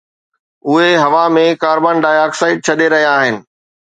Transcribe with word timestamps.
اهي 0.69 0.89
هوا 1.03 1.23
۾ 1.41 1.43
carbon 1.63 1.95
ڊاءِ 2.03 2.17
oxide 2.25 2.57
ڇڏي 2.67 2.87
رهيا 2.95 3.13
آهن 3.21 3.35